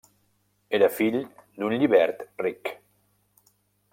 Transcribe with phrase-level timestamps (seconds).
[0.77, 1.17] Era fill
[1.59, 2.75] d'un llibert ric.